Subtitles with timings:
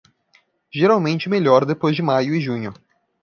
[0.73, 2.73] Geralmente melhor depois de maio e junho.